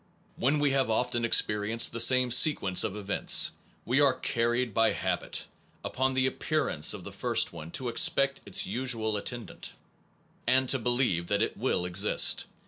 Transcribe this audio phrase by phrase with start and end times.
[0.35, 3.51] When we have often experienced the same sequence of events,
[3.85, 5.45] we are carried by habit,
[5.85, 9.73] upon the appearance of the first one, to expect its usual attendant,
[10.47, 12.45] and to believe that it will exist.